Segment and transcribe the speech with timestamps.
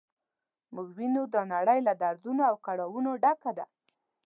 [0.73, 3.65] موږ وینو دا نړۍ له دردونو او کړاوونو ډکه ده.